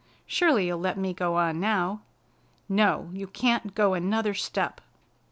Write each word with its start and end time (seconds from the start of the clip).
Surely 0.25 0.65
you'll 0.65 0.79
let 0.79 0.97
me 0.97 1.13
go 1.13 1.35
on 1.35 1.59
now." 1.59 2.01
"No, 2.67 3.11
you 3.13 3.27
can't 3.27 3.75
go 3.75 3.93
another 3.93 4.33
step." 4.33 4.81
Mr. 4.81 4.99